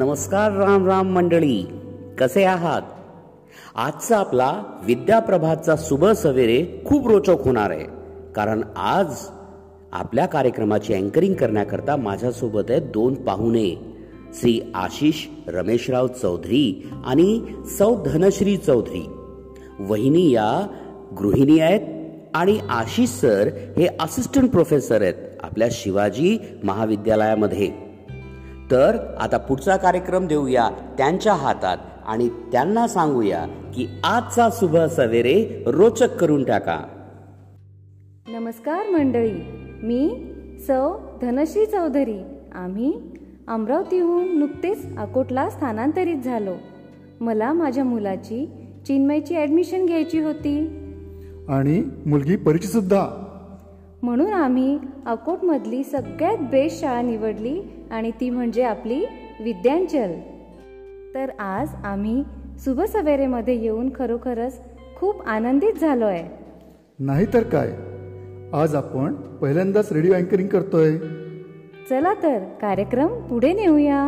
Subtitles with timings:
[0.00, 1.66] नमस्कार राम राम मंडळी.
[2.18, 2.82] कसे आहात?
[3.74, 7.86] आजचा आपला विद्याप्रभातचा सुबह सवेरे खूप रोचक होणार आहे.
[8.34, 9.14] कारण आज
[9.92, 13.94] आपल्या कार्यक्रमाची अँकरिंग करण्याकरता माझ्यासोबत आहे दोन पाहुणे.
[14.34, 17.42] श्री आशिष रमेशराव चौधरी आणि
[17.78, 19.10] सौ धनश्री चौधरी.
[19.80, 20.66] वहिनी या
[21.18, 21.80] गृहिणी आहेत
[22.34, 27.89] आणि आशिष सर हे असिस्टंट प्रोफेसर आहेत आपल्या शिवाजी महाविद्यालयामध्ये.
[28.70, 31.76] तर आता पुढचा कार्यक्रम देऊया त्यांच्या हातात
[32.06, 36.78] आणि त्यांना सांगूया की आजचा शुभ सवेरे रोचक करून टाका.
[38.28, 39.32] नमस्कार मंडळी.
[39.82, 40.32] मी
[40.66, 42.18] सौ धनश्री चौधरी.
[42.54, 43.00] आम्ही
[43.48, 46.54] अमरावतीहून नुकतेच अकोटला स्थानांतरित झालो.
[47.20, 48.50] मला माझ्या मुलाची
[48.86, 50.58] चिन्मयची ॲडमिशन घ्यायची होती.
[51.48, 53.06] आणि मुलगी परिचित सुद्धा
[54.02, 59.04] म्हणून आम्ही अकोटमधली सगळ्यात बेस्ट शाळा निवडली आणि ती म्हणजे आपली
[59.44, 60.12] विद्यांचल.
[61.14, 62.22] तर आज आम्ही
[62.64, 64.60] शुभ सवेरेमध्ये येऊन खरोखरच
[64.96, 66.24] खूप आनंदित झालो आहे
[66.98, 67.68] नाहीतर काय?
[68.52, 70.96] आज आपण पहिल्यांदाच रेडिओ अँकरिंग करतोय.
[71.90, 74.02] चला तर कार्यक्रम पुढे नेऊया.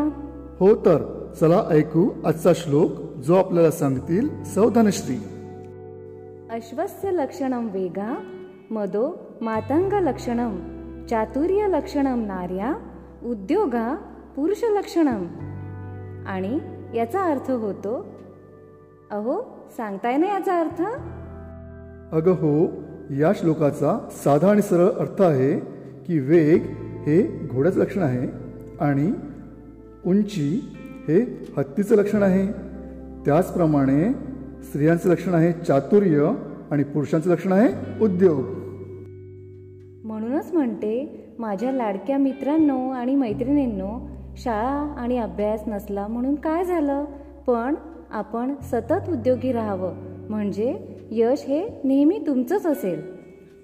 [0.60, 1.02] हो तर
[1.40, 5.16] चला ऐकू आजचा श्लोक जो आपल्याला सांगतील सौधनश्री.
[6.50, 8.14] अश्वस्य लक्षणं वेगा
[8.70, 9.10] मदो
[9.42, 10.58] मातंग लक्षणं
[11.10, 12.74] चातुर्य लक्षणं नार्या
[13.24, 13.94] उद्योगा
[14.36, 15.24] पुरुष लक्षणं
[16.26, 16.58] आणि
[16.94, 18.06] याचा अर्थ होतो
[19.10, 19.40] अहो
[19.76, 20.82] सांगताय ना याचा अर्थ?
[22.14, 22.66] अगं हो
[23.14, 25.60] या श्लोकाचा साधा आणि सरळ अर्थ आहे
[26.06, 26.62] की वेग
[27.06, 28.28] हे घोड्याचं लक्षण आहे
[28.80, 29.12] आणि
[30.06, 30.74] उंची
[31.08, 32.46] हे हत्तीचं लक्षण आहे.
[33.24, 34.12] त्याचप्रमाणे
[34.62, 36.32] स्त्रियांचं लक्षण आहे चातुर्य
[36.70, 38.61] आणि पुरुषांचं लक्षण आहे उद्योग.
[40.42, 47.04] म्हणूनच म्हणते माझ्या लाडक्या मित्रांनो आणि मैत्रिणींनो शाळा आणि अभ्यास नसला म्हणून काय झालं?
[47.46, 47.74] पण
[48.10, 49.94] आपण सतत उद्योगी राहावं.
[50.28, 50.78] म्हणजे
[51.10, 53.02] यश हे नेहमी तुमचंच असेल.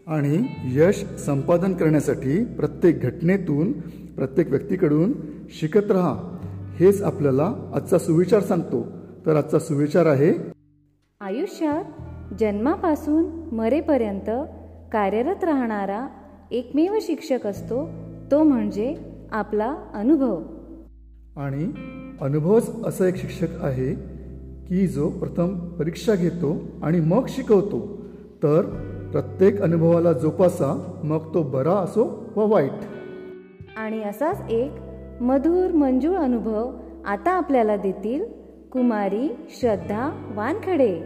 [0.07, 3.73] आणि यश संपादन करण्यासाठी प्रत्येक घटनेतून
[4.17, 5.13] प्रत्येक व्यक्तीकडून
[5.49, 6.39] शिकत राहा.
[6.81, 8.87] हेच आपल्याला आजचा सुविचार सांगतो.
[9.27, 10.33] तर आजचा सुविचार आहे
[11.21, 11.85] आयुष्यात
[12.41, 14.31] जन्मापासून मरेपर्यंत
[14.93, 16.07] कार्यरत राहणारा
[16.51, 17.89] एकमेव शिक्षक असतो
[18.31, 18.95] तो म्हणजे
[19.33, 20.43] आपला अनुभव.
[21.37, 21.71] आणि
[22.21, 23.95] अनुभवच असा एक शिक्षक आहे
[24.67, 27.99] की जो प्रथम परीक्षा घेतो आणि मग शिकवतो.
[28.43, 28.63] तर
[29.13, 32.73] प्रत्येक अनुभवाला जोपासा मग तो बरा असो व वाईट.
[33.77, 34.71] आणि असाच एक
[35.21, 36.73] मधुर मंजूळ अनुभव
[37.07, 38.25] आता आपल्याला देतील
[38.73, 40.99] कुमारी श्रद्धा वानखडे.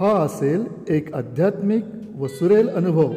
[0.00, 1.84] हा असेल एक आध्यात्मिक
[2.18, 3.12] व सुरेल अनुभव.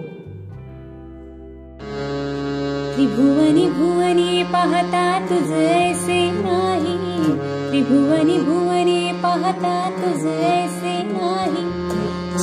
[2.97, 7.23] भुवनी पाहता तुझे ऐसे नाही।
[7.69, 11.73] त्रिभुवनी भुवनी पाहता तुझे ऐसे नाही।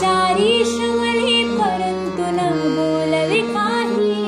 [0.01, 0.65] चारी
[1.59, 4.25] परंतु न बोलवे काही।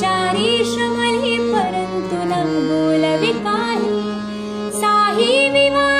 [0.00, 4.00] चारी श्रमले परंतु न बोलवे काही।
[4.80, 5.99] साही विवाद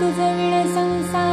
[0.00, 1.29] तुझ विण संसारी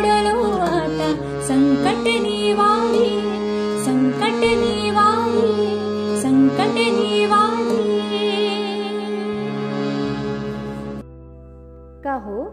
[0.00, 1.08] पडलो आता
[1.42, 3.08] संकट निवारी
[3.84, 5.66] संकट निवारी
[6.20, 7.80] संकट निवारी
[12.04, 12.44] का हो?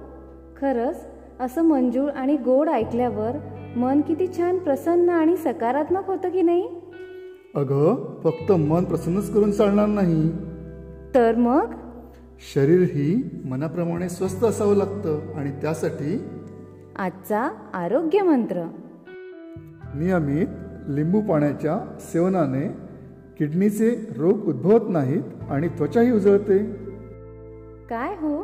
[0.61, 1.07] खरंच
[1.39, 3.31] असं मंजूळ आणि गोड ऐकल्यावर
[3.75, 6.67] मन किती छान प्रसन्न आणि सकारात्मक होतं की नाही?
[7.55, 10.29] अगं फक्त मन प्रसन्नच करून चालणार नाही.
[11.15, 11.71] तर मग?
[12.53, 16.17] शरीर ही मनाप्रमाणे स्वस्त असावं लागतं आणि त्यासाठी
[16.97, 17.41] आजचा
[17.73, 18.63] आरोग्य मंत्र.
[19.95, 20.47] नियमित
[20.87, 22.67] लिंबू पाण्याच्या सेवनाने
[23.37, 26.57] किडनीचे रोग उद्भवत नाहीत आणि त्वचाही उजळते.
[27.89, 28.43] काय हो?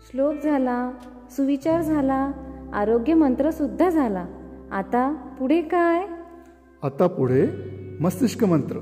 [0.00, 0.90] श्लोक झाला
[1.30, 2.32] सुविचार झाला
[2.74, 4.26] आरोग्य मंत्र सुद्धा झाला.
[4.72, 6.06] आता पुढे काय?
[6.82, 7.46] आता पुढे
[8.00, 8.78] मस्तिष्क मंत्र.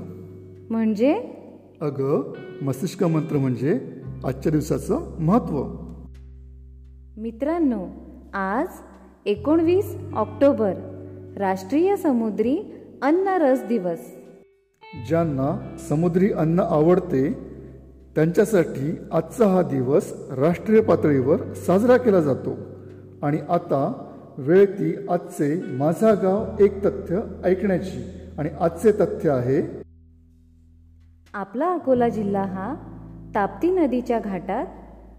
[0.69, 1.13] म्हणजे?
[1.81, 5.63] अगं मस्तिष्क मंत्र म्हणजे आजच्या दिवसाचं महत्त्व.
[7.17, 7.87] मित्रांनो
[8.33, 8.67] आज
[9.25, 10.73] एकोणवीस ऑक्टोबर
[11.37, 12.57] राष्ट्रीय समुद्री
[13.01, 13.99] अन्न रस दिवस.
[15.07, 17.33] ज्यांना समुद्री अन्न आवडते
[18.15, 22.57] त्यांच्यासाठी आजचा हा दिवस राष्ट्रीय पातळीवर साजरा केला जातो.
[23.23, 28.03] आणि आता वेळ ती आजचे माझा गाव एक तथ्य ऐकण्याची
[28.37, 29.81] आणि आजचे तथ्य आहे.
[31.33, 32.75] आपला अकोला जिल्हा हा
[33.35, 34.65] ताप्ती नदीच्या घाटात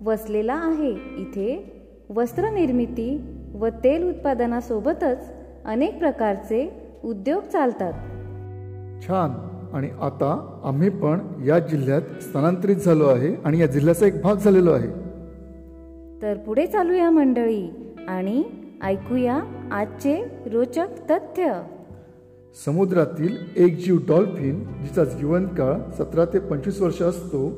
[0.03, 0.91] वसलेला आहे.
[1.17, 1.75] इथे
[2.15, 3.21] वस्त्रनिर्मिती
[3.55, 5.33] व तेल उत्पादनासोबतच
[5.65, 6.73] अनेक प्रकारचे
[7.05, 7.93] उद्योग चालतात.
[9.03, 9.49] छान.
[9.77, 14.71] आणि आता आम्ही पण या जिल्ह्यात स्थलांतरित झालो आहे आणि या जिल्ह्याचा एक भाग झालेलो
[14.71, 14.89] आहे.
[16.23, 18.45] तर पुढे चालूया मंडळी आणि
[18.83, 19.41] ऐकूया
[19.73, 21.63] आजचे रोचक तथ्य.
[22.67, 27.53] समुद्रातील एक जीव डॉल्फिन जिचा जीवनकाळ सतरा ते पंचवीस वर्ष असतो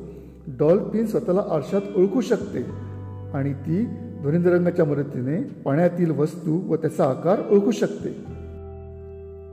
[0.47, 2.63] डॉल्फिन स्वतःला आरशात ओळखू शकते
[3.33, 3.87] आणि ती
[4.21, 8.09] ध्वनिंद रंगाच्या मदतीने पाण्यातील वस्तू व त्याचा आकार ओळखू शकते.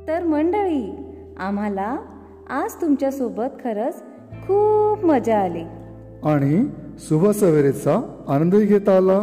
[0.08, 0.96] तर मंडळी
[1.38, 1.96] आम्हाला
[2.50, 5.62] आज तुमच्यासोबत खरंच खूप मजा आली.
[6.24, 6.68] आणि
[6.98, 9.20] शुभ सवेरेचा आनंदही घेता आला.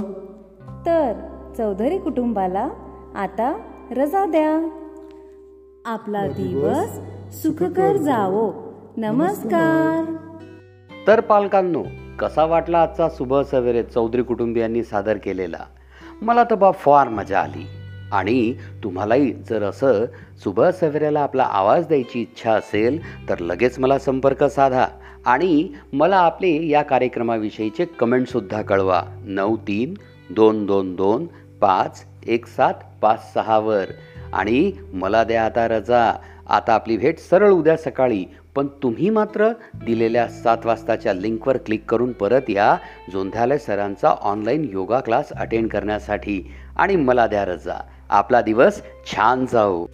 [0.86, 1.14] तर
[1.58, 2.70] चौधरी कुटुंबाला
[3.16, 3.58] आता
[3.92, 4.70] रजा द्या.
[5.86, 7.00] आपला दिवस
[7.44, 8.54] सुखकर जावो.
[8.98, 10.16] नमस्कार.
[11.08, 11.84] तर पालकांनो
[12.20, 15.66] कसा वाटला आजचा सुबह सवेरे चौधरी कुटुंबियांनी सादर केलेला?
[16.22, 17.68] मला तर बा फार मजा आली.
[18.12, 18.54] आणि
[18.84, 20.06] तुम्हालाही जर असं
[20.44, 24.86] सुबह सवेरेला आपला आवाज द्यायची इच्छा असेल तर लगेच मला संपर्क साधा.
[25.26, 29.04] आणि मला आपले या कार्यक्रमाविषयीचे कमेंटसुद्धा कळवा.
[29.26, 29.94] नऊ तीन
[30.30, 31.26] दोन दोन दोन
[31.62, 33.86] पाच एक सात पाच सहावर
[34.34, 36.14] आणि मला द्या आता रजा.
[36.50, 38.26] आता आपली भेट सरळ उद्या सकाळी
[38.56, 39.50] पण तुम्ही मात्र
[39.86, 42.78] दिलेल्या सात वाजताच्या लिंकवर क्लिक करून परत या
[43.12, 46.52] जोंध्यालय सरांचा ऑनलाईन योगा क्लास अटेंड करण्यासाठी.
[46.78, 47.84] आणि मला द्या रजा.
[48.10, 49.86] आपला दिवस छान जाऊ